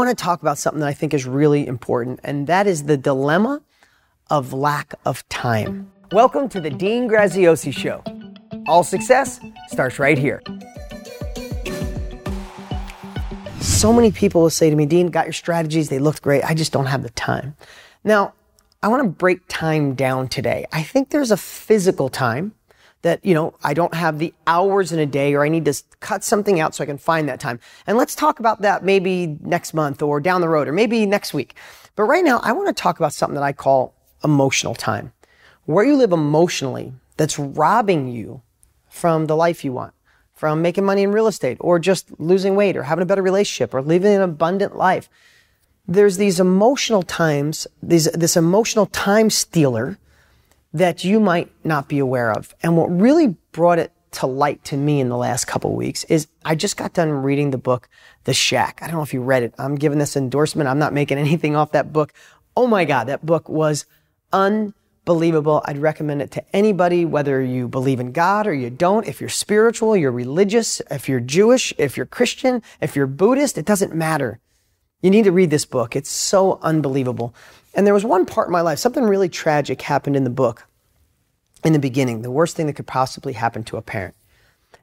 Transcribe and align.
want 0.00 0.16
to 0.16 0.24
talk 0.24 0.40
about 0.40 0.56
something 0.56 0.80
that 0.80 0.88
I 0.88 0.94
think 0.94 1.12
is 1.12 1.26
really 1.26 1.66
important, 1.66 2.20
and 2.24 2.46
that 2.46 2.66
is 2.66 2.84
the 2.84 2.96
dilemma 2.96 3.60
of 4.30 4.54
lack 4.54 4.94
of 5.04 5.28
time. 5.28 5.92
Welcome 6.10 6.48
to 6.48 6.60
the 6.60 6.70
Dean 6.70 7.06
Graziosi 7.06 7.70
Show. 7.70 8.02
All 8.66 8.82
success 8.82 9.40
starts 9.68 9.98
right 9.98 10.16
here. 10.16 10.42
So 13.60 13.92
many 13.92 14.10
people 14.10 14.40
will 14.40 14.48
say 14.48 14.70
to 14.70 14.76
me, 14.76 14.86
Dean, 14.86 15.08
got 15.08 15.26
your 15.26 15.34
strategies, 15.34 15.90
they 15.90 15.98
looked 15.98 16.22
great, 16.22 16.44
I 16.44 16.54
just 16.54 16.72
don't 16.72 16.86
have 16.86 17.02
the 17.02 17.10
time. 17.10 17.54
Now, 18.02 18.32
I 18.82 18.88
want 18.88 19.02
to 19.02 19.08
break 19.10 19.40
time 19.48 19.94
down 19.94 20.28
today. 20.28 20.64
I 20.72 20.82
think 20.82 21.10
there's 21.10 21.30
a 21.30 21.36
physical 21.36 22.08
time 22.08 22.54
that, 23.02 23.24
you 23.24 23.34
know, 23.34 23.54
I 23.64 23.74
don't 23.74 23.94
have 23.94 24.18
the 24.18 24.34
hours 24.46 24.92
in 24.92 24.98
a 24.98 25.06
day 25.06 25.34
or 25.34 25.44
I 25.44 25.48
need 25.48 25.64
to 25.64 25.82
cut 26.00 26.22
something 26.22 26.60
out 26.60 26.74
so 26.74 26.84
I 26.84 26.86
can 26.86 26.98
find 26.98 27.28
that 27.28 27.40
time. 27.40 27.60
And 27.86 27.96
let's 27.96 28.14
talk 28.14 28.40
about 28.40 28.62
that 28.62 28.84
maybe 28.84 29.38
next 29.40 29.72
month 29.72 30.02
or 30.02 30.20
down 30.20 30.40
the 30.40 30.48
road 30.48 30.68
or 30.68 30.72
maybe 30.72 31.06
next 31.06 31.32
week. 31.32 31.54
But 31.96 32.04
right 32.04 32.24
now, 32.24 32.40
I 32.42 32.52
want 32.52 32.68
to 32.68 32.82
talk 32.82 32.98
about 32.98 33.12
something 33.12 33.34
that 33.34 33.42
I 33.42 33.52
call 33.52 33.94
emotional 34.22 34.74
time. 34.74 35.12
Where 35.64 35.84
you 35.84 35.96
live 35.96 36.12
emotionally 36.12 36.92
that's 37.16 37.38
robbing 37.38 38.08
you 38.08 38.42
from 38.88 39.26
the 39.26 39.36
life 39.36 39.64
you 39.64 39.72
want, 39.72 39.94
from 40.34 40.62
making 40.62 40.84
money 40.84 41.02
in 41.02 41.12
real 41.12 41.26
estate 41.26 41.56
or 41.60 41.78
just 41.78 42.18
losing 42.18 42.54
weight 42.54 42.76
or 42.76 42.82
having 42.84 43.02
a 43.02 43.06
better 43.06 43.22
relationship 43.22 43.72
or 43.74 43.82
living 43.82 44.14
an 44.14 44.22
abundant 44.22 44.76
life. 44.76 45.08
There's 45.86 46.18
these 46.18 46.38
emotional 46.38 47.02
times, 47.02 47.66
these, 47.82 48.04
this 48.12 48.36
emotional 48.36 48.86
time 48.86 49.30
stealer 49.30 49.98
that 50.72 51.04
you 51.04 51.20
might 51.20 51.50
not 51.64 51.88
be 51.88 51.98
aware 51.98 52.30
of. 52.32 52.54
And 52.62 52.76
what 52.76 52.86
really 52.86 53.36
brought 53.52 53.78
it 53.78 53.92
to 54.12 54.26
light 54.26 54.62
to 54.64 54.76
me 54.76 55.00
in 55.00 55.08
the 55.08 55.16
last 55.16 55.46
couple 55.46 55.74
weeks 55.74 56.04
is 56.04 56.26
I 56.44 56.54
just 56.54 56.76
got 56.76 56.92
done 56.92 57.10
reading 57.10 57.50
the 57.50 57.58
book, 57.58 57.88
The 58.24 58.34
Shack. 58.34 58.80
I 58.82 58.86
don't 58.86 58.96
know 58.96 59.02
if 59.02 59.14
you 59.14 59.22
read 59.22 59.42
it. 59.42 59.54
I'm 59.58 59.76
giving 59.76 59.98
this 59.98 60.16
endorsement. 60.16 60.68
I'm 60.68 60.78
not 60.78 60.92
making 60.92 61.18
anything 61.18 61.56
off 61.56 61.72
that 61.72 61.92
book. 61.92 62.12
Oh 62.56 62.66
my 62.66 62.84
God, 62.84 63.04
that 63.04 63.24
book 63.24 63.48
was 63.48 63.86
unbelievable. 64.32 65.62
I'd 65.64 65.78
recommend 65.78 66.22
it 66.22 66.32
to 66.32 66.56
anybody, 66.56 67.04
whether 67.04 67.40
you 67.42 67.68
believe 67.68 68.00
in 68.00 68.12
God 68.12 68.46
or 68.46 68.54
you 68.54 68.70
don't. 68.70 69.06
If 69.06 69.20
you're 69.20 69.30
spiritual, 69.30 69.96
you're 69.96 70.10
religious, 70.10 70.82
if 70.90 71.08
you're 71.08 71.20
Jewish, 71.20 71.72
if 71.78 71.96
you're 71.96 72.06
Christian, 72.06 72.62
if 72.80 72.96
you're 72.96 73.06
Buddhist, 73.06 73.58
it 73.58 73.64
doesn't 73.64 73.94
matter. 73.94 74.40
You 75.02 75.10
need 75.10 75.24
to 75.24 75.32
read 75.32 75.50
this 75.50 75.64
book. 75.64 75.96
It's 75.96 76.10
so 76.10 76.58
unbelievable. 76.62 77.34
And 77.74 77.86
there 77.86 77.94
was 77.94 78.04
one 78.04 78.26
part 78.26 78.48
in 78.48 78.52
my 78.52 78.60
life, 78.60 78.78
something 78.78 79.04
really 79.04 79.28
tragic 79.28 79.82
happened 79.82 80.16
in 80.16 80.24
the 80.24 80.30
book 80.30 80.66
in 81.64 81.72
the 81.72 81.78
beginning, 81.78 82.22
the 82.22 82.30
worst 82.30 82.56
thing 82.56 82.66
that 82.66 82.74
could 82.74 82.86
possibly 82.86 83.34
happen 83.34 83.62
to 83.64 83.76
a 83.76 83.82
parent. 83.82 84.14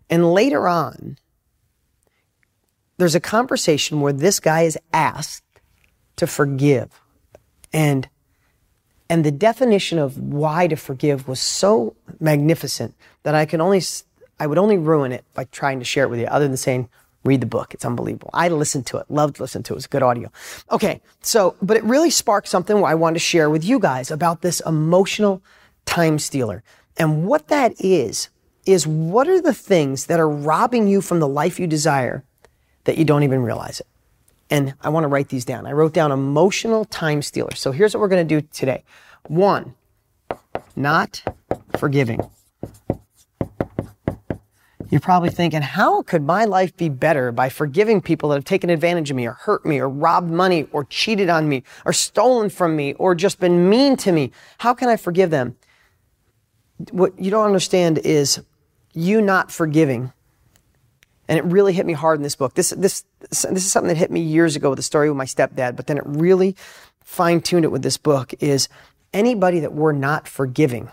And 0.09 0.33
later 0.33 0.67
on, 0.67 1.17
there's 2.97 3.15
a 3.15 3.19
conversation 3.19 4.01
where 4.01 4.13
this 4.13 4.39
guy 4.39 4.61
is 4.61 4.77
asked 4.93 5.43
to 6.17 6.27
forgive. 6.27 7.01
And 7.73 8.09
and 9.09 9.23
the 9.23 9.31
definition 9.31 9.99
of 9.99 10.17
why 10.17 10.67
to 10.67 10.75
forgive 10.75 11.29
was 11.29 11.39
so 11.39 11.95
magnificent 12.19 12.93
that 13.23 13.35
I 13.35 13.45
can 13.45 13.61
only 13.61 13.81
I 14.39 14.47
would 14.47 14.57
only 14.57 14.77
ruin 14.77 15.11
it 15.11 15.23
by 15.33 15.45
trying 15.45 15.79
to 15.79 15.85
share 15.85 16.03
it 16.03 16.09
with 16.09 16.19
you 16.19 16.27
other 16.27 16.47
than 16.47 16.57
saying 16.57 16.89
read 17.23 17.41
the 17.41 17.47
book. 17.47 17.73
It's 17.73 17.85
unbelievable. 17.85 18.29
I 18.33 18.49
listened 18.49 18.85
to 18.87 18.97
it, 18.97 19.05
loved 19.09 19.39
listening 19.39 19.63
to 19.63 19.73
it. 19.73 19.75
It 19.75 19.77
was 19.77 19.87
good 19.87 20.03
audio. 20.03 20.31
Okay. 20.71 21.01
So, 21.21 21.55
but 21.61 21.77
it 21.77 21.83
really 21.83 22.09
sparked 22.09 22.47
something 22.47 22.83
I 22.83 22.95
wanted 22.95 23.15
to 23.15 23.19
share 23.19 23.49
with 23.49 23.63
you 23.65 23.79
guys 23.79 24.11
about 24.11 24.41
this 24.41 24.61
emotional 24.65 25.41
time 25.85 26.19
stealer. 26.19 26.63
And 26.97 27.25
what 27.25 27.47
that 27.49 27.73
is, 27.79 28.29
is 28.65 28.85
what 28.85 29.27
are 29.27 29.41
the 29.41 29.53
things 29.53 30.07
that 30.07 30.19
are 30.19 30.29
robbing 30.29 30.87
you 30.87 31.01
from 31.01 31.19
the 31.19 31.27
life 31.27 31.59
you 31.59 31.67
desire 31.67 32.23
that 32.83 32.97
you 32.97 33.05
don't 33.05 33.23
even 33.23 33.41
realize 33.41 33.79
it? 33.79 33.87
And 34.49 34.73
I 34.81 34.89
want 34.89 35.03
to 35.03 35.07
write 35.09 35.29
these 35.29 35.45
down. 35.45 35.65
I 35.65 35.73
wrote 35.73 35.93
down 35.93 36.11
emotional 36.11 36.85
time 36.85 37.21
stealer. 37.21 37.53
So 37.55 37.71
here's 37.71 37.93
what 37.93 38.01
we're 38.01 38.07
going 38.07 38.27
to 38.27 38.41
do 38.41 38.47
today. 38.53 38.83
One, 39.27 39.75
not 40.75 41.21
forgiving. 41.77 42.21
You're 44.89 45.01
probably 45.01 45.29
thinking, 45.29 45.61
how 45.61 46.01
could 46.01 46.23
my 46.23 46.45
life 46.45 46.75
be 46.77 46.89
better 46.89 47.31
by 47.31 47.49
forgiving 47.49 48.01
people 48.01 48.29
that 48.29 48.35
have 48.35 48.45
taken 48.45 48.69
advantage 48.69 49.09
of 49.09 49.17
me 49.17 49.27
or 49.27 49.33
hurt 49.33 49.65
me 49.65 49.79
or 49.79 49.89
robbed 49.89 50.31
money 50.31 50.67
or 50.71 50.85
cheated 50.85 51.29
on 51.29 51.49
me 51.49 51.63
or 51.85 51.93
stolen 51.93 52.49
from 52.49 52.75
me 52.75 52.93
or 52.93 53.13
just 53.15 53.39
been 53.39 53.69
mean 53.69 53.97
to 53.97 54.11
me? 54.11 54.31
How 54.59 54.73
can 54.73 54.87
I 54.87 54.95
forgive 54.95 55.29
them? 55.29 55.57
what 56.91 57.19
you 57.19 57.31
don't 57.31 57.45
understand 57.45 57.99
is 57.99 58.41
you 58.93 59.21
not 59.21 59.51
forgiving. 59.51 60.11
And 61.27 61.37
it 61.37 61.43
really 61.45 61.73
hit 61.73 61.85
me 61.85 61.93
hard 61.93 62.19
in 62.19 62.23
this 62.23 62.35
book. 62.35 62.53
This, 62.53 62.69
this, 62.69 63.03
this 63.29 63.43
is 63.43 63.71
something 63.71 63.89
that 63.89 63.97
hit 63.97 64.11
me 64.11 64.21
years 64.21 64.55
ago 64.55 64.69
with 64.69 64.77
the 64.77 64.83
story 64.83 65.09
with 65.09 65.17
my 65.17 65.25
stepdad, 65.25 65.75
but 65.75 65.87
then 65.87 65.97
it 65.97 66.03
really 66.05 66.55
fine 67.03 67.41
tuned 67.41 67.65
it 67.65 67.71
with 67.71 67.81
this 67.81 67.97
book 67.97 68.33
is 68.39 68.69
anybody 69.13 69.59
that 69.59 69.73
we're 69.73 69.91
not 69.91 70.27
forgiving, 70.27 70.89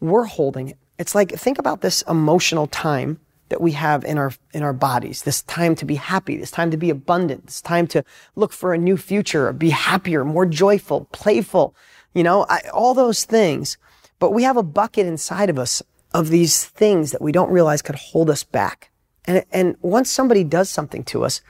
we're 0.00 0.24
holding 0.24 0.68
it. 0.68 0.78
It's 0.98 1.14
like, 1.14 1.32
think 1.32 1.58
about 1.58 1.80
this 1.80 2.02
emotional 2.02 2.66
time 2.66 3.20
that 3.48 3.60
we 3.60 3.72
have 3.72 4.04
in 4.04 4.18
our, 4.18 4.32
in 4.52 4.62
our 4.62 4.72
bodies. 4.72 5.22
This 5.22 5.42
time 5.42 5.74
to 5.76 5.84
be 5.84 5.94
happy, 5.94 6.36
this 6.36 6.50
time 6.50 6.70
to 6.70 6.76
be 6.76 6.90
abundant, 6.90 7.46
this 7.46 7.62
time 7.62 7.86
to 7.88 8.04
look 8.36 8.52
for 8.52 8.74
a 8.74 8.78
new 8.78 8.96
future, 8.96 9.52
be 9.52 9.70
happier, 9.70 10.24
more 10.24 10.44
joyful, 10.44 11.08
playful, 11.12 11.74
you 12.14 12.22
know, 12.22 12.44
I, 12.48 12.60
all 12.72 12.94
those 12.94 13.24
things 13.24 13.78
but 14.18 14.32
we 14.32 14.42
have 14.42 14.56
a 14.56 14.62
bucket 14.62 15.06
inside 15.06 15.50
of 15.50 15.58
us 15.58 15.82
of 16.12 16.28
these 16.28 16.64
things 16.64 17.12
that 17.12 17.22
we 17.22 17.32
don't 17.32 17.50
realize 17.50 17.82
could 17.82 17.96
hold 17.96 18.30
us 18.30 18.42
back. 18.42 18.90
And, 19.26 19.44
and 19.52 19.76
once 19.80 20.10
somebody 20.10 20.42
does 20.42 20.70
something 20.70 21.04
to 21.04 21.24
us, 21.24 21.40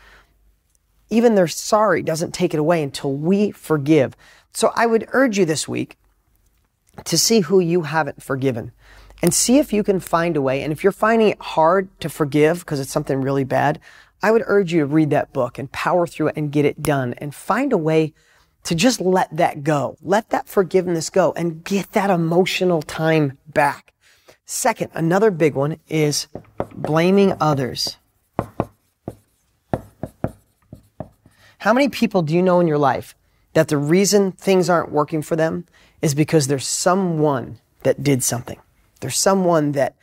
even 1.11 1.35
their 1.35 1.49
sorry 1.49 2.03
doesn't 2.03 2.35
take 2.35 2.53
it 2.53 2.61
away 2.61 2.83
until 2.83 3.15
we 3.15 3.51
forgive. 3.53 4.17
So 4.53 4.73
I 4.75 4.87
would 4.87 5.09
urge 5.13 5.39
you 5.39 5.45
this 5.45 5.69
week 5.69 5.97
to 7.05 7.17
see 7.17 7.41
who 7.41 7.61
you 7.61 7.83
haven't 7.83 8.23
forgiven 8.23 8.73
and 9.23 9.35
see 9.35 9.59
if 9.59 9.73
you 9.73 9.83
can 9.83 10.01
find 10.01 10.37
a 10.37 10.43
way. 10.43 10.63
And 10.63 10.73
if 10.73 10.83
you're 10.83 10.93
finding 10.93 11.29
it 11.29 11.41
hard 11.41 11.89
to 12.01 12.09
forgive 12.09 12.61
because 12.61 12.81
it's 12.81 12.93
something 12.93 13.21
really 13.21 13.45
bad, 13.45 13.81
I 14.23 14.31
would 14.31 14.43
urge 14.47 14.73
you 14.73 14.81
to 14.81 14.87
read 14.87 15.11
that 15.11 15.33
book 15.33 15.59
and 15.59 15.71
power 15.71 16.07
through 16.07 16.29
it 16.29 16.37
and 16.37 16.53
get 16.53 16.65
it 16.65 16.83
done 16.83 17.15
and 17.15 17.35
find 17.35 17.73
a 17.73 17.79
way 17.79 18.13
to 18.65 18.75
just 18.75 19.01
let 19.01 19.35
that 19.37 19.63
go. 19.63 19.97
Let 20.03 20.31
that 20.31 20.49
forgiveness 20.49 21.11
go 21.11 21.33
and 21.37 21.65
get 21.65 21.93
that 21.93 22.11
emotional 22.11 22.83
time 22.83 23.39
back. 23.47 23.93
Second, 24.45 24.91
another 24.95 25.31
big 25.31 25.55
one 25.55 25.79
is 25.89 26.27
blaming 26.75 27.35
others. 27.41 27.97
How 31.59 31.73
many 31.73 31.89
people 31.89 32.23
do 32.23 32.35
you 32.35 32.43
know 32.43 32.61
in 32.61 32.69
your 32.69 32.79
life 32.79 33.15
that 33.53 33.69
the 33.69 33.77
reason 33.77 34.33
things 34.33 34.71
aren't 34.71 34.93
working 34.93 35.23
for 35.23 35.37
them 35.37 35.67
is 36.01 36.15
because 36.15 36.47
there's 36.47 36.67
someone 36.67 37.59
that 37.83 38.03
did 38.03 38.23
something? 38.23 38.59
There's 39.01 39.17
someone 39.17 39.73
that 39.73 39.95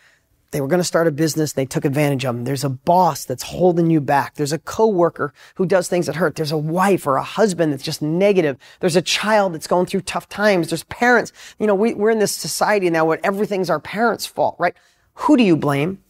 they 0.52 0.62
were 0.62 0.68
going 0.68 0.80
to 0.80 0.86
start 0.86 1.08
a 1.08 1.12
business. 1.12 1.52
They 1.52 1.66
took 1.66 1.84
advantage 1.84 2.24
of 2.24 2.34
them. 2.34 2.46
There's 2.46 2.64
a 2.64 2.70
boss 2.70 3.26
that's 3.26 3.44
holding 3.44 3.90
you 3.90 4.00
back. 4.00 4.36
There's 4.36 4.54
a 4.54 4.60
coworker 4.60 5.34
who 5.56 5.66
does 5.66 5.90
things 5.90 6.06
that 6.06 6.16
hurt. 6.16 6.36
There's 6.36 6.54
a 6.54 6.58
wife 6.58 7.06
or 7.06 7.18
a 7.18 7.24
husband 7.24 7.74
that's 7.74 7.84
just 7.84 8.02
negative. 8.02 8.58
There's 8.80 8.96
a 8.96 9.02
child 9.02 9.54
that's 9.54 9.68
going 9.68 9.88
through 9.88 10.02
tough 10.02 10.30
times. 10.30 10.70
There's 10.70 10.84
parents. 10.84 11.34
You 11.60 11.68
know, 11.68 11.76
we, 11.76 11.94
we're 11.94 12.10
in 12.10 12.20
this 12.20 12.32
society 12.32 12.90
now 12.90 13.04
where 13.04 13.20
everything's 13.22 13.70
our 13.70 13.82
parents' 13.82 14.26
fault, 14.26 14.56
right? 14.58 14.76
Who 15.16 15.36
do 15.36 15.44
you 15.44 15.58
blame? 15.58 16.02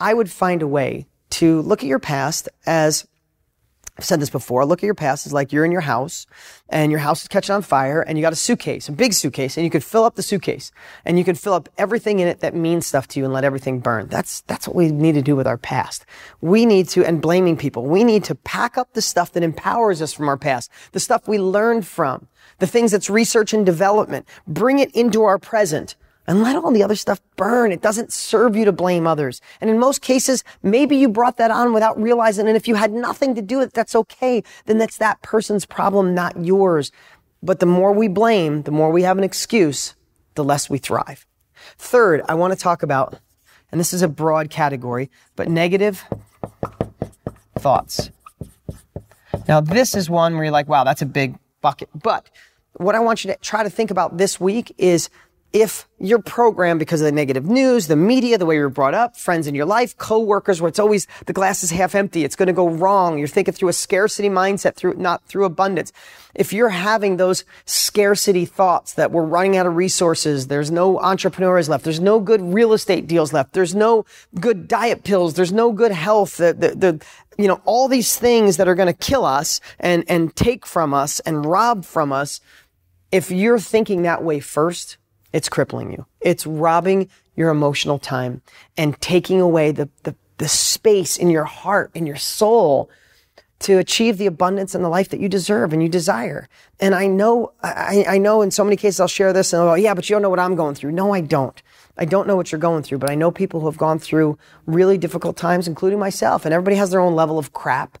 I 0.00 0.14
would 0.14 0.30
find 0.30 0.62
a 0.62 0.66
way 0.66 1.06
to 1.30 1.60
look 1.60 1.82
at 1.82 1.88
your 1.88 1.98
past 1.98 2.48
as 2.64 3.06
I've 3.98 4.06
said 4.06 4.20
this 4.20 4.30
before. 4.30 4.64
Look 4.64 4.82
at 4.82 4.86
your 4.86 4.94
past 4.94 5.26
as 5.26 5.34
like 5.34 5.52
you're 5.52 5.66
in 5.66 5.72
your 5.72 5.82
house 5.82 6.26
and 6.70 6.90
your 6.90 7.00
house 7.00 7.22
is 7.22 7.28
catching 7.28 7.54
on 7.54 7.60
fire 7.60 8.00
and 8.00 8.16
you 8.16 8.22
got 8.22 8.32
a 8.32 8.36
suitcase, 8.36 8.88
a 8.88 8.92
big 8.92 9.12
suitcase, 9.12 9.58
and 9.58 9.64
you 9.64 9.70
could 9.70 9.84
fill 9.84 10.04
up 10.04 10.14
the 10.14 10.22
suitcase 10.22 10.72
and 11.04 11.18
you 11.18 11.24
could 11.24 11.38
fill 11.38 11.52
up 11.52 11.68
everything 11.76 12.18
in 12.18 12.26
it 12.26 12.40
that 12.40 12.54
means 12.54 12.86
stuff 12.86 13.06
to 13.08 13.18
you 13.20 13.24
and 13.26 13.34
let 13.34 13.44
everything 13.44 13.80
burn. 13.80 14.08
That's, 14.08 14.40
that's 14.42 14.66
what 14.66 14.76
we 14.76 14.90
need 14.90 15.12
to 15.12 15.22
do 15.22 15.36
with 15.36 15.46
our 15.46 15.58
past. 15.58 16.06
We 16.40 16.64
need 16.64 16.88
to, 16.90 17.04
and 17.04 17.20
blaming 17.20 17.58
people, 17.58 17.84
we 17.84 18.02
need 18.02 18.24
to 18.24 18.34
pack 18.34 18.78
up 18.78 18.94
the 18.94 19.02
stuff 19.02 19.32
that 19.32 19.42
empowers 19.42 20.00
us 20.00 20.14
from 20.14 20.28
our 20.28 20.38
past, 20.38 20.70
the 20.92 21.00
stuff 21.00 21.28
we 21.28 21.38
learned 21.38 21.86
from, 21.86 22.28
the 22.60 22.66
things 22.66 22.92
that's 22.92 23.10
research 23.10 23.52
and 23.52 23.66
development, 23.66 24.26
bring 24.46 24.78
it 24.78 24.90
into 24.92 25.22
our 25.24 25.38
present 25.38 25.96
and 26.26 26.42
let 26.42 26.56
all 26.56 26.70
the 26.70 26.82
other 26.82 26.96
stuff 26.96 27.20
burn. 27.36 27.72
It 27.72 27.82
doesn't 27.82 28.12
serve 28.12 28.56
you 28.56 28.64
to 28.64 28.72
blame 28.72 29.06
others. 29.06 29.40
And 29.60 29.68
in 29.68 29.78
most 29.78 30.02
cases, 30.02 30.44
maybe 30.62 30.96
you 30.96 31.08
brought 31.08 31.36
that 31.38 31.50
on 31.50 31.72
without 31.72 32.00
realizing. 32.00 32.46
And 32.46 32.56
if 32.56 32.68
you 32.68 32.74
had 32.74 32.92
nothing 32.92 33.34
to 33.34 33.42
do 33.42 33.58
with 33.58 33.68
it, 33.68 33.74
that's 33.74 33.94
okay. 33.96 34.42
Then 34.66 34.78
that's 34.78 34.98
that 34.98 35.22
person's 35.22 35.66
problem, 35.66 36.14
not 36.14 36.44
yours. 36.44 36.92
But 37.42 37.60
the 37.60 37.66
more 37.66 37.92
we 37.92 38.08
blame, 38.08 38.62
the 38.62 38.70
more 38.70 38.90
we 38.90 39.02
have 39.02 39.18
an 39.18 39.24
excuse, 39.24 39.94
the 40.34 40.44
less 40.44 40.70
we 40.70 40.78
thrive. 40.78 41.26
Third, 41.76 42.22
I 42.28 42.34
want 42.34 42.52
to 42.52 42.58
talk 42.58 42.82
about, 42.82 43.18
and 43.70 43.80
this 43.80 43.92
is 43.92 44.02
a 44.02 44.08
broad 44.08 44.50
category, 44.50 45.10
but 45.36 45.48
negative 45.48 46.04
thoughts. 47.58 48.10
Now, 49.48 49.60
this 49.60 49.94
is 49.94 50.08
one 50.08 50.34
where 50.34 50.44
you're 50.44 50.52
like, 50.52 50.68
wow, 50.68 50.84
that's 50.84 51.02
a 51.02 51.06
big 51.06 51.36
bucket. 51.60 51.88
But 51.94 52.28
what 52.74 52.94
I 52.94 53.00
want 53.00 53.24
you 53.24 53.32
to 53.32 53.38
try 53.38 53.62
to 53.62 53.70
think 53.70 53.90
about 53.90 54.18
this 54.18 54.40
week 54.40 54.74
is 54.78 55.10
if 55.52 55.86
you're 55.98 56.18
programmed 56.18 56.78
because 56.78 57.00
of 57.02 57.04
the 57.04 57.12
negative 57.12 57.44
news, 57.44 57.86
the 57.86 57.96
media, 57.96 58.38
the 58.38 58.46
way 58.46 58.54
you're 58.54 58.70
brought 58.70 58.94
up, 58.94 59.16
friends 59.16 59.46
in 59.46 59.54
your 59.54 59.66
life, 59.66 59.96
coworkers, 59.98 60.60
where 60.60 60.68
it's 60.68 60.78
always 60.78 61.06
the 61.26 61.32
glass 61.34 61.62
is 61.62 61.70
half 61.70 61.94
empty, 61.94 62.24
it's 62.24 62.36
going 62.36 62.46
to 62.46 62.54
go 62.54 62.68
wrong. 62.68 63.18
You're 63.18 63.28
thinking 63.28 63.52
through 63.52 63.68
a 63.68 63.74
scarcity 63.74 64.30
mindset, 64.30 64.74
through 64.74 64.94
not 64.94 65.24
through 65.26 65.44
abundance. 65.44 65.92
If 66.34 66.54
you're 66.54 66.70
having 66.70 67.18
those 67.18 67.44
scarcity 67.66 68.46
thoughts 68.46 68.94
that 68.94 69.12
we're 69.12 69.24
running 69.24 69.58
out 69.58 69.66
of 69.66 69.76
resources, 69.76 70.46
there's 70.46 70.70
no 70.70 70.98
entrepreneurs 70.98 71.68
left, 71.68 71.84
there's 71.84 72.00
no 72.00 72.18
good 72.18 72.40
real 72.40 72.72
estate 72.72 73.06
deals 73.06 73.34
left, 73.34 73.52
there's 73.52 73.74
no 73.74 74.06
good 74.40 74.66
diet 74.66 75.04
pills, 75.04 75.34
there's 75.34 75.52
no 75.52 75.70
good 75.70 75.92
health, 75.92 76.38
the, 76.38 76.54
the, 76.54 76.68
the 76.74 77.04
you 77.36 77.46
know, 77.46 77.60
all 77.64 77.88
these 77.88 78.18
things 78.18 78.56
that 78.56 78.68
are 78.68 78.74
going 78.74 78.86
to 78.86 78.92
kill 78.94 79.26
us 79.26 79.60
and, 79.78 80.04
and 80.08 80.34
take 80.34 80.66
from 80.66 80.94
us 80.94 81.20
and 81.20 81.44
rob 81.44 81.84
from 81.84 82.12
us. 82.12 82.40
If 83.10 83.30
you're 83.30 83.58
thinking 83.58 84.02
that 84.02 84.24
way 84.24 84.40
first, 84.40 84.96
it's 85.32 85.48
crippling 85.48 85.92
you. 85.92 86.06
It's 86.20 86.46
robbing 86.46 87.08
your 87.34 87.50
emotional 87.50 87.98
time 87.98 88.42
and 88.76 89.00
taking 89.00 89.40
away 89.40 89.72
the, 89.72 89.88
the, 90.02 90.14
the 90.38 90.48
space 90.48 91.16
in 91.16 91.30
your 91.30 91.44
heart, 91.44 91.90
in 91.94 92.06
your 92.06 92.16
soul 92.16 92.90
to 93.60 93.78
achieve 93.78 94.18
the 94.18 94.26
abundance 94.26 94.74
and 94.74 94.84
the 94.84 94.88
life 94.88 95.08
that 95.10 95.20
you 95.20 95.28
deserve 95.28 95.72
and 95.72 95.82
you 95.82 95.88
desire. 95.88 96.48
And 96.80 96.94
I 96.94 97.06
know, 97.06 97.52
I, 97.62 98.04
I 98.08 98.18
know 98.18 98.42
in 98.42 98.50
so 98.50 98.64
many 98.64 98.76
cases 98.76 99.00
I'll 99.00 99.08
share 99.08 99.32
this 99.32 99.52
and 99.52 99.62
I'll 99.62 99.68
go, 99.68 99.74
yeah, 99.74 99.94
but 99.94 100.08
you 100.08 100.14
don't 100.14 100.22
know 100.22 100.30
what 100.30 100.40
I'm 100.40 100.56
going 100.56 100.74
through. 100.74 100.92
No, 100.92 101.14
I 101.14 101.20
don't. 101.20 101.62
I 101.96 102.04
don't 102.04 102.26
know 102.26 102.36
what 102.36 102.50
you're 102.50 102.58
going 102.58 102.82
through, 102.82 102.98
but 102.98 103.10
I 103.10 103.14
know 103.14 103.30
people 103.30 103.60
who 103.60 103.66
have 103.66 103.78
gone 103.78 103.98
through 103.98 104.38
really 104.66 104.98
difficult 104.98 105.36
times, 105.36 105.68
including 105.68 105.98
myself, 105.98 106.44
and 106.44 106.52
everybody 106.52 106.76
has 106.76 106.90
their 106.90 107.00
own 107.00 107.14
level 107.14 107.38
of 107.38 107.52
crap. 107.52 107.98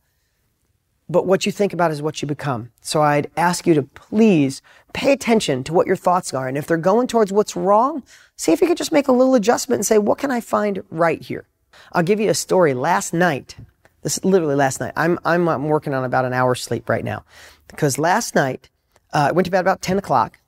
But 1.12 1.26
what 1.26 1.44
you 1.44 1.52
think 1.52 1.74
about 1.74 1.90
is 1.90 2.00
what 2.00 2.22
you 2.22 2.26
become. 2.26 2.72
So 2.80 3.02
I'd 3.02 3.30
ask 3.36 3.66
you 3.66 3.74
to 3.74 3.82
please 3.82 4.62
pay 4.94 5.12
attention 5.12 5.62
to 5.64 5.74
what 5.74 5.86
your 5.86 5.94
thoughts 5.94 6.32
are. 6.32 6.48
And 6.48 6.56
if 6.56 6.66
they're 6.66 6.78
going 6.78 7.06
towards 7.06 7.30
what's 7.30 7.54
wrong, 7.54 8.02
see 8.36 8.50
if 8.50 8.62
you 8.62 8.66
could 8.66 8.78
just 8.78 8.92
make 8.92 9.08
a 9.08 9.12
little 9.12 9.34
adjustment 9.34 9.80
and 9.80 9.86
say, 9.86 9.98
what 9.98 10.16
can 10.16 10.30
I 10.30 10.40
find 10.40 10.82
right 10.88 11.20
here? 11.20 11.46
I'll 11.92 12.02
give 12.02 12.18
you 12.18 12.30
a 12.30 12.34
story. 12.34 12.72
Last 12.72 13.12
night, 13.12 13.56
this 14.00 14.16
is 14.16 14.24
literally 14.24 14.54
last 14.54 14.80
night. 14.80 14.94
I'm, 14.96 15.18
I'm, 15.22 15.46
I'm 15.50 15.68
working 15.68 15.92
on 15.92 16.04
about 16.04 16.24
an 16.24 16.32
hour's 16.32 16.62
sleep 16.62 16.88
right 16.88 17.04
now 17.04 17.26
because 17.68 17.98
last 17.98 18.34
night, 18.34 18.70
uh, 19.12 19.26
I 19.28 19.32
went 19.32 19.44
to 19.44 19.50
bed 19.50 19.60
about 19.60 19.82
10 19.82 19.98
o'clock. 19.98 20.38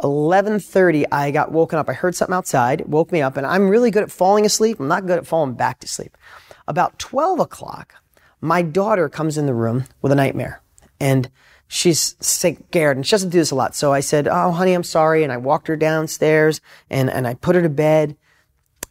11:30 0.00 1.04
I 1.12 1.30
got 1.30 1.52
woken 1.52 1.78
up. 1.78 1.88
I 1.88 1.92
heard 1.92 2.14
something 2.14 2.34
outside, 2.34 2.86
woke 2.86 3.12
me 3.12 3.20
up, 3.20 3.36
and 3.36 3.46
I'm 3.46 3.68
really 3.68 3.90
good 3.90 4.02
at 4.02 4.10
falling 4.10 4.46
asleep. 4.46 4.80
I'm 4.80 4.88
not 4.88 5.06
good 5.06 5.18
at 5.18 5.26
falling 5.26 5.52
back 5.52 5.78
to 5.80 5.86
sleep. 5.86 6.16
About 6.66 6.98
12 6.98 7.38
o'clock, 7.38 7.96
my 8.40 8.62
daughter 8.62 9.08
comes 9.08 9.36
in 9.38 9.46
the 9.46 9.54
room 9.54 9.84
with 10.02 10.12
a 10.12 10.16
nightmare, 10.16 10.62
and 10.98 11.30
she's 11.70 12.16
scared 12.20 12.96
and 12.96 13.06
she 13.06 13.12
doesn't 13.12 13.30
do 13.30 13.38
this 13.38 13.52
a 13.52 13.54
lot. 13.54 13.74
So 13.74 13.92
I 13.92 14.00
said, 14.00 14.26
Oh, 14.28 14.50
honey, 14.50 14.74
I'm 14.74 14.82
sorry. 14.82 15.22
And 15.22 15.32
I 15.32 15.36
walked 15.36 15.68
her 15.68 15.76
downstairs 15.76 16.60
and, 16.90 17.08
and 17.08 17.26
I 17.26 17.34
put 17.34 17.54
her 17.54 17.62
to 17.62 17.68
bed, 17.68 18.16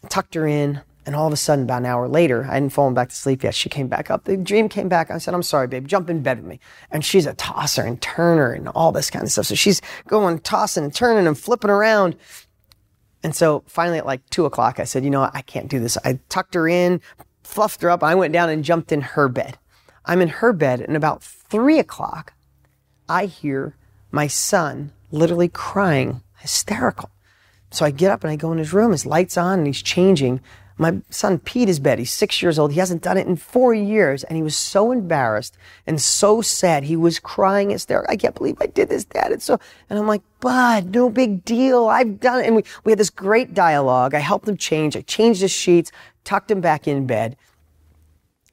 tucked 0.08 0.34
her 0.34 0.48
in. 0.48 0.82
And 1.06 1.16
all 1.16 1.26
of 1.26 1.34
a 1.34 1.38
sudden, 1.38 1.64
about 1.64 1.80
an 1.80 1.88
hour 1.88 2.08
later, 2.08 2.46
I 2.46 2.54
hadn't 2.54 2.70
fallen 2.70 2.94
back 2.94 3.10
to 3.10 3.16
sleep 3.16 3.44
yet. 3.44 3.56
She 3.56 3.68
came 3.68 3.88
back 3.88 4.12
up. 4.12 4.26
The 4.26 4.38
dream 4.38 4.70
came 4.70 4.90
back. 4.90 5.10
I 5.10 5.18
said, 5.18 5.34
I'm 5.34 5.42
sorry, 5.42 5.68
babe. 5.68 5.88
Jump 5.88 6.08
in 6.08 6.22
bed 6.22 6.38
with 6.38 6.46
me. 6.46 6.60
And 6.92 7.04
she's 7.04 7.26
a 7.26 7.34
tosser 7.34 7.82
and 7.82 8.00
turner 8.00 8.52
and 8.54 8.70
all 8.70 8.92
this 8.92 9.10
kind 9.10 9.24
of 9.24 9.32
stuff. 9.32 9.48
So 9.48 9.56
she's 9.56 9.82
going 10.08 10.40
tossing 10.40 10.84
and 10.84 10.94
turning 10.94 11.26
and 11.26 11.38
flipping 11.38 11.72
around. 11.72 12.16
And 13.24 13.36
so 13.36 13.64
finally 13.66 13.98
at 13.98 14.06
like 14.06 14.30
two 14.30 14.46
o'clock, 14.46 14.80
I 14.80 14.84
said, 14.84 15.04
you 15.04 15.10
know? 15.10 15.30
I 15.34 15.42
can't 15.42 15.68
do 15.68 15.80
this. 15.80 15.98
I 16.06 16.20
tucked 16.30 16.54
her 16.54 16.68
in, 16.68 17.02
fluffed 17.50 17.82
her 17.82 17.90
up. 17.90 18.04
I 18.04 18.16
went 18.16 18.32
down 18.32 18.50
and 18.50 18.64
jumped 18.64 18.92
in 18.92 19.02
her 19.02 19.28
bed. 19.28 19.58
I'm 20.06 20.22
in 20.22 20.30
her 20.30 20.54
bed 20.54 20.82
and 20.82 20.96
about 20.96 21.24
three 21.24 21.80
o'clock, 21.80 22.34
I 23.08 23.26
hear 23.26 23.76
my 24.12 24.28
son 24.28 24.92
literally 25.12 25.50
crying, 25.50 26.22
hysterical. 26.38 27.10
So 27.72 27.86
I 27.86 27.92
get 27.92 28.12
up 28.12 28.24
and 28.24 28.32
I 28.32 28.36
go 28.36 28.52
in 28.52 28.58
his 28.58 28.74
room. 28.74 28.92
His 28.92 29.06
light's 29.06 29.38
on 29.38 29.60
and 29.60 29.68
he's 29.68 29.82
changing. 29.82 30.42
My 30.78 31.02
son 31.10 31.40
peed 31.40 31.68
his 31.68 31.80
bed. 31.80 32.00
He's 32.00 32.14
six 32.14 32.42
years 32.42 32.58
old. 32.58 32.72
He 32.72 32.80
hasn't 32.80 33.02
done 33.02 33.18
it 33.18 33.28
in 33.28 33.36
four 33.36 33.74
years. 33.74 34.24
And 34.24 34.38
he 34.38 34.44
was 34.44 34.56
so 34.56 34.92
embarrassed 34.92 35.58
and 35.86 36.02
so 36.02 36.42
sad. 36.42 36.84
He 36.84 36.96
was 36.96 37.20
crying 37.20 37.72
hysterical. 37.72 38.12
I 38.12 38.16
can't 38.16 38.36
believe 38.36 38.58
I 38.62 38.68
did 38.68 38.90
this, 38.90 39.04
Dad. 39.04 39.32
It's 39.32 39.44
so, 39.44 39.60
and 39.90 40.00
I'm 40.00 40.08
like, 40.08 40.22
Bud, 40.40 40.96
no 40.96 41.10
big 41.10 41.44
deal. 41.44 41.88
I've 41.88 42.20
done 42.20 42.40
it. 42.40 42.48
And 42.48 42.56
we, 42.56 42.64
we 42.86 42.92
had 42.92 43.00
this 43.00 43.10
great 43.10 43.54
dialogue. 43.54 44.16
I 44.16 44.20
helped 44.20 44.48
him 44.48 44.56
change. 44.56 44.96
I 44.96 45.02
changed 45.02 45.42
his 45.42 45.52
sheets, 45.52 45.92
tucked 46.30 46.52
him 46.52 46.62
back 46.62 46.88
in 46.88 47.08
bed, 47.08 47.36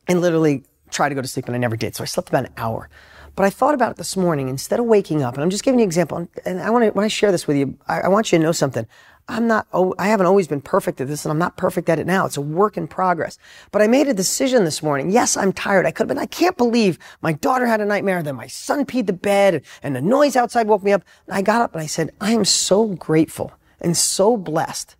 and 0.09 0.23
literally 0.23 0.65
tried 0.91 1.11
to 1.11 1.15
go 1.15 1.21
to 1.21 1.29
sleep. 1.29 1.47
And 1.47 1.55
I 1.55 1.59
never 1.59 1.77
did. 1.77 1.95
So 1.95 2.03
I 2.03 2.07
slept 2.07 2.31
about 2.31 2.47
an 2.47 2.53
hour. 2.57 2.89
But 3.35 3.45
I 3.45 3.51
thought 3.51 3.75
about 3.75 3.91
it 3.91 3.97
this 3.99 4.17
morning. 4.17 4.49
Instead 4.49 4.81
of 4.81 4.87
waking 4.87 5.23
up, 5.23 5.35
and 5.35 5.43
I'm 5.43 5.51
just 5.51 5.63
giving 5.63 5.79
you 5.79 5.85
an 5.85 5.89
example, 5.89 6.27
and 6.47 6.61
I 6.63 6.71
want 6.71 6.87
to, 6.87 6.91
when 6.93 7.05
I 7.05 7.09
share 7.09 7.31
this 7.31 7.47
with 7.47 7.59
you, 7.59 7.77
I, 7.87 8.03
I 8.03 8.09
want 8.09 8.33
you 8.33 8.39
to 8.39 8.45
know 8.45 8.53
something. 8.53 8.87
I'm 9.29 9.47
not, 9.47 9.67
I 9.99 10.07
haven't 10.07 10.27
always 10.27 10.49
been 10.49 10.61
perfect 10.61 11.01
at 11.01 11.09
this 11.09 11.25
and 11.25 11.33
I'm 11.33 11.39
not 11.39 11.57
perfect 11.57 11.89
at 11.89 11.99
it 11.99 12.07
now. 12.07 12.27
It's 12.27 12.37
a 12.37 12.41
work 12.41 12.77
in 12.77 12.87
progress. 12.87 13.39
But 13.73 13.83
I 13.83 13.89
made 13.89 14.07
a 14.07 14.15
decision 14.15 14.65
this 14.65 14.85
morning. 14.85 15.11
Yes, 15.11 15.37
I'm 15.37 15.53
tired. 15.53 15.85
I 15.85 15.91
could 15.91 16.05
have 16.05 16.17
been, 16.17 16.19
I 16.19 16.27
can't 16.27 16.57
believe 16.57 16.97
my 17.23 17.33
daughter 17.33 17.67
had 17.67 17.81
a 17.81 17.85
nightmare. 17.85 18.23
Then 18.23 18.37
my 18.37 18.47
son 18.47 18.87
peed 18.87 19.07
the 19.07 19.13
bed 19.13 19.65
and 19.83 19.97
the 19.97 20.01
noise 20.01 20.37
outside 20.37 20.69
woke 20.69 20.85
me 20.85 20.93
up. 20.93 21.03
And 21.27 21.35
I 21.35 21.43
got 21.43 21.61
up 21.61 21.75
and 21.75 21.83
I 21.83 21.87
said, 21.87 22.13
I 22.21 22.31
am 22.31 22.45
so 22.45 22.87
grateful 22.87 23.53
and 23.81 23.97
so 23.97 24.37
blessed 24.37 24.95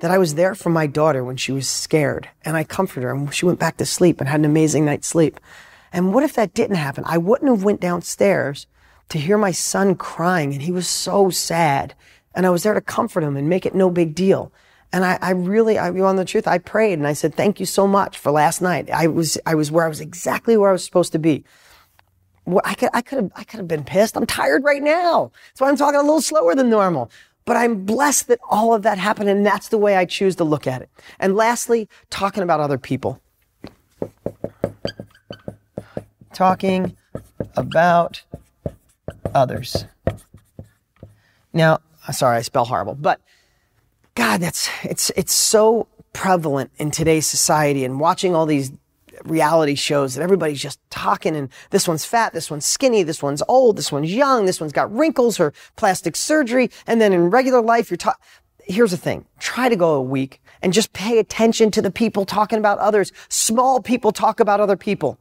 that 0.00 0.10
I 0.10 0.18
was 0.18 0.34
there 0.34 0.54
for 0.54 0.70
my 0.70 0.86
daughter 0.86 1.24
when 1.24 1.36
she 1.36 1.52
was 1.52 1.68
scared 1.68 2.28
and 2.44 2.56
I 2.56 2.64
comforted 2.64 3.04
her 3.04 3.10
and 3.10 3.34
she 3.34 3.46
went 3.46 3.58
back 3.58 3.76
to 3.78 3.86
sleep 3.86 4.20
and 4.20 4.28
had 4.28 4.40
an 4.40 4.46
amazing 4.46 4.84
night's 4.84 5.08
sleep. 5.08 5.40
And 5.92 6.14
what 6.14 6.24
if 6.24 6.34
that 6.34 6.54
didn't 6.54 6.76
happen? 6.76 7.04
I 7.06 7.18
wouldn't 7.18 7.50
have 7.50 7.64
went 7.64 7.80
downstairs 7.80 8.66
to 9.08 9.18
hear 9.18 9.38
my 9.38 9.50
son 9.50 9.94
crying 9.94 10.52
and 10.52 10.62
he 10.62 10.72
was 10.72 10.86
so 10.86 11.30
sad. 11.30 11.94
And 12.34 12.46
I 12.46 12.50
was 12.50 12.62
there 12.62 12.74
to 12.74 12.80
comfort 12.80 13.24
him 13.24 13.36
and 13.36 13.48
make 13.48 13.66
it 13.66 13.74
no 13.74 13.90
big 13.90 14.14
deal. 14.14 14.52
And 14.92 15.04
I, 15.04 15.18
I 15.20 15.30
really, 15.30 15.78
I, 15.78 15.90
you 15.90 16.04
on 16.04 16.16
the 16.16 16.24
truth, 16.24 16.46
I 16.46 16.58
prayed 16.58 16.98
and 16.98 17.06
I 17.06 17.12
said, 17.12 17.34
thank 17.34 17.58
you 17.58 17.66
so 17.66 17.86
much 17.86 18.16
for 18.16 18.30
last 18.30 18.62
night. 18.62 18.90
I 18.90 19.06
was, 19.08 19.36
I 19.44 19.54
was 19.54 19.70
where 19.70 19.84
I 19.84 19.88
was 19.88 20.00
exactly 20.00 20.56
where 20.56 20.70
I 20.70 20.72
was 20.72 20.84
supposed 20.84 21.12
to 21.12 21.18
be. 21.18 21.44
I 22.64 22.74
could, 22.74 22.88
I 22.94 23.02
could 23.02 23.16
have, 23.16 23.32
I 23.36 23.44
could 23.44 23.58
have 23.58 23.68
been 23.68 23.84
pissed. 23.84 24.16
I'm 24.16 24.24
tired 24.24 24.64
right 24.64 24.82
now. 24.82 25.32
That's 25.48 25.60
why 25.60 25.68
I'm 25.68 25.76
talking 25.76 26.00
a 26.00 26.02
little 26.02 26.22
slower 26.22 26.54
than 26.54 26.70
normal. 26.70 27.10
But 27.48 27.56
I'm 27.56 27.86
blessed 27.86 28.28
that 28.28 28.38
all 28.48 28.74
of 28.74 28.82
that 28.82 28.98
happened 28.98 29.30
and 29.30 29.44
that's 29.44 29.68
the 29.68 29.78
way 29.78 29.96
I 29.96 30.04
choose 30.04 30.36
to 30.36 30.44
look 30.44 30.66
at 30.66 30.82
it. 30.82 30.90
And 31.18 31.34
lastly, 31.34 31.88
talking 32.10 32.42
about 32.42 32.60
other 32.60 32.78
people 32.78 33.20
talking 36.38 36.96
about 37.56 38.22
others. 39.34 39.86
Now, 41.52 41.80
sorry, 42.12 42.36
I 42.38 42.42
spell 42.42 42.64
horrible, 42.64 42.94
but 42.94 43.20
God, 44.14 44.40
that's 44.40 44.70
it's 44.84 45.10
it's 45.16 45.32
so 45.32 45.88
prevalent 46.12 46.70
in 46.76 46.92
today's 46.92 47.26
society 47.26 47.84
and 47.84 47.98
watching 47.98 48.36
all 48.36 48.46
these 48.46 48.70
reality 49.28 49.74
shows 49.74 50.14
that 50.14 50.22
everybody's 50.22 50.60
just 50.60 50.80
talking 50.90 51.36
and 51.36 51.48
this 51.70 51.86
one's 51.86 52.04
fat, 52.04 52.32
this 52.32 52.50
one's 52.50 52.64
skinny, 52.64 53.02
this 53.02 53.22
one's 53.22 53.42
old, 53.48 53.76
this 53.76 53.92
one's 53.92 54.12
young, 54.12 54.46
this 54.46 54.60
one's 54.60 54.72
got 54.72 54.92
wrinkles 54.94 55.38
or 55.38 55.52
plastic 55.76 56.16
surgery, 56.16 56.70
and 56.86 57.00
then 57.00 57.12
in 57.12 57.30
regular 57.30 57.60
life 57.60 57.90
you're 57.90 57.96
talking. 57.96 58.22
Here's 58.64 58.90
the 58.90 58.98
thing. 58.98 59.24
Try 59.38 59.68
to 59.70 59.76
go 59.76 59.94
a 59.94 60.02
week 60.02 60.42
and 60.60 60.72
just 60.72 60.92
pay 60.92 61.18
attention 61.18 61.70
to 61.70 61.80
the 61.80 61.90
people 61.90 62.26
talking 62.26 62.58
about 62.58 62.78
others. 62.78 63.12
Small 63.28 63.80
people 63.80 64.12
talk 64.12 64.40
about 64.40 64.60
other 64.60 64.76
people 64.76 65.18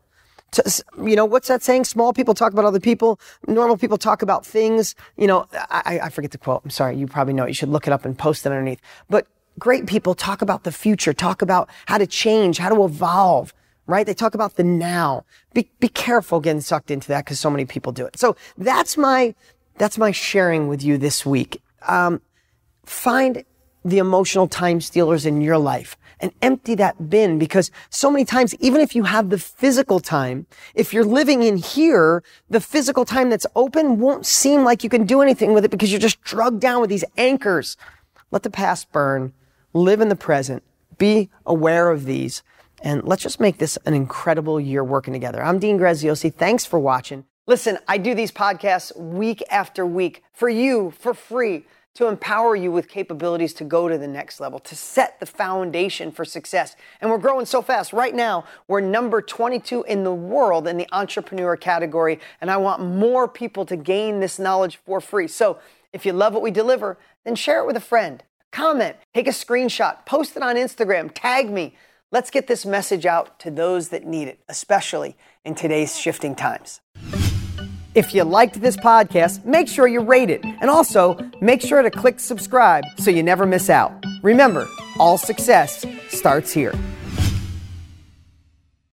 to, 0.52 0.84
you 1.04 1.16
know, 1.16 1.26
what's 1.26 1.48
that 1.48 1.64
saying? 1.64 1.86
Small 1.86 2.14
people 2.14 2.34
talk 2.34 2.54
about 2.54 2.66
other 2.66 2.80
people. 2.80 3.20
Normal 3.48 3.78
people 3.78 3.98
talk 3.98 4.22
about 4.22 4.46
things. 4.46 4.96
You 5.18 5.28
know, 5.28 5.46
I, 5.54 6.00
I 6.04 6.10
forget 6.10 6.32
the 6.32 6.38
quote. 6.38 6.62
I'm 6.64 6.70
sorry. 6.70 6.98
You 6.98 7.08
probably 7.08 7.34
know 7.34 7.44
it. 7.44 7.50
You 7.50 7.54
should 7.54 7.70
look 7.70 7.88
it 7.88 7.94
up 7.94 8.06
and 8.06 8.18
post 8.18 8.46
it 8.46 8.52
underneath. 8.52 8.82
But 9.10 9.28
great 9.60 9.88
people 9.88 10.16
talk 10.16 10.42
about 10.42 10.64
the 10.64 10.72
future, 10.72 11.14
talk 11.14 11.42
about 11.42 11.70
how 11.88 11.98
to 11.98 12.08
change, 12.08 12.58
how 12.58 12.70
to 12.70 12.84
evolve, 12.84 13.54
right? 13.88 14.06
They 14.06 14.14
talk 14.14 14.36
about 14.36 14.56
the 14.56 14.64
now. 14.64 15.26
Be, 15.54 15.70
be 15.80 15.88
careful 15.88 16.40
getting 16.40 16.62
sucked 16.62 16.92
into 16.92 17.08
that 17.08 17.26
because 17.26 17.40
so 17.40 17.50
many 17.50 17.66
people 17.66 17.92
do 17.92 18.06
it. 18.06 18.20
So 18.20 18.36
that's 18.58 18.98
my, 18.98 19.34
that's 19.78 19.98
my 19.98 20.12
sharing 20.12 20.68
with 20.68 20.84
you 20.84 20.98
this 20.98 21.26
week. 21.26 21.62
Um, 21.88 22.22
find 22.86 23.44
the 23.84 23.98
emotional 23.98 24.48
time 24.48 24.82
stealers 24.82 25.26
in 25.26 25.42
your 25.42 25.58
life 25.58 25.98
and 26.20 26.32
empty 26.42 26.76
that 26.76 27.10
bin 27.10 27.40
because 27.40 27.72
so 27.90 28.10
many 28.12 28.26
times, 28.26 28.54
even 28.56 28.82
if 28.82 28.96
you 28.96 29.04
have 29.04 29.30
the 29.30 29.38
physical 29.38 30.00
time, 30.00 30.46
if 30.74 30.94
you're 30.94 31.06
living 31.06 31.44
in 31.44 31.58
here, 31.58 32.24
the 32.50 32.60
physical 32.60 33.06
time 33.06 33.30
that's 33.30 33.46
open 33.56 34.00
won't 34.00 34.26
seem 34.26 34.64
like 34.64 34.84
you 34.84 34.90
can 34.90 35.06
do 35.06 35.22
anything 35.22 35.54
with 35.54 35.64
it 35.64 35.72
because 35.72 35.92
you're 35.92 36.02
just 36.02 36.22
drugged 36.22 36.60
down 36.60 36.82
with 36.82 36.90
these 36.90 37.06
anchors. 37.18 37.78
Let 38.32 38.44
the 38.44 38.50
past 38.50 38.92
burn. 38.92 39.34
Live 39.74 40.02
in 40.02 40.10
the 40.10 40.16
present. 40.16 40.64
Be 40.98 41.30
aware 41.46 41.92
of 41.92 42.06
these. 42.06 42.42
And 42.82 43.04
let's 43.04 43.24
just 43.24 43.40
make 43.40 43.58
this 43.58 43.78
an 43.86 43.94
incredible 43.94 44.60
year 44.60 44.84
working 44.84 45.14
together. 45.14 45.44
I'm 45.44 45.60
Dean 45.60 45.80
Graziosi. 45.80 46.34
Thanks 46.34 46.66
for 46.66 46.80
watching. 46.80 47.26
Listen, 47.48 47.80
I 47.88 47.98
do 47.98 48.14
these 48.14 48.32
podcasts 48.32 48.96
week 48.98 49.42
after 49.50 49.86
week 49.86 50.24
for 50.34 50.50
you 50.50 50.92
for 50.92 51.14
free 51.14 51.66
to 51.96 52.08
empower 52.08 52.56
you 52.56 52.72
with 52.72 52.88
capabilities 52.88 53.54
to 53.56 53.64
go 53.64 53.88
to 53.88 53.98
the 53.98 54.08
next 54.08 54.40
level, 54.40 54.60
to 54.60 54.76
set 54.76 55.20
the 55.20 55.26
foundation 55.26 56.12
for 56.12 56.24
success. 56.24 56.76
And 57.02 57.10
we're 57.10 57.18
growing 57.18 57.48
so 57.48 57.64
fast. 57.64 57.92
Right 57.92 58.14
now, 58.14 58.44
we're 58.68 58.82
number 58.82 59.20
22 59.20 59.84
in 59.86 60.04
the 60.04 60.14
world 60.14 60.68
in 60.68 60.78
the 60.78 60.88
entrepreneur 60.92 61.56
category. 61.58 62.20
And 62.40 62.52
I 62.52 62.58
want 62.58 62.84
more 62.84 63.28
people 63.28 63.66
to 63.66 63.76
gain 63.76 64.20
this 64.20 64.38
knowledge 64.38 64.78
for 64.86 65.02
free. 65.02 65.28
So 65.28 65.58
If 65.94 66.06
you 66.06 66.14
love 66.14 66.34
what 66.34 66.44
we 66.44 66.52
deliver, 66.52 66.98
then 67.26 67.36
share 67.36 67.62
it 67.62 67.66
with 67.66 67.76
a 67.76 67.82
friend. 67.82 68.24
Comment, 68.52 68.96
take 69.14 69.28
a 69.28 69.32
screenshot, 69.32 70.06
post 70.06 70.36
it 70.36 70.44
on 70.44 70.56
Instagram, 70.56 71.12
tag 71.14 71.50
me. 71.50 71.76
Let's 72.10 72.30
get 72.30 72.48
this 72.48 72.66
message 72.66 73.06
out 73.06 73.38
to 73.42 73.52
those 73.52 73.90
that 73.90 74.06
need 74.06 74.30
it, 74.30 74.40
especially 74.48 75.18
in 75.44 75.56
today's 75.56 76.00
shifting 76.00 76.36
times. 76.36 76.80
If 77.96 78.16
you 78.16 78.24
liked 78.24 78.62
this 78.62 78.78
podcast, 78.78 79.44
make 79.44 79.68
sure 79.68 79.88
you 79.88 80.00
rate 80.00 80.30
it. 80.30 80.42
And 80.46 80.70
also, 80.70 81.18
make 81.42 81.62
sure 81.62 81.82
to 81.82 81.92
click 81.92 82.22
subscribe 82.22 82.86
so 82.98 83.12
you 83.12 83.24
never 83.24 83.46
miss 83.46 83.70
out. 83.70 83.92
Remember, 84.24 84.66
all 85.00 85.18
success 85.18 85.86
starts 86.08 86.54
here. 86.54 86.74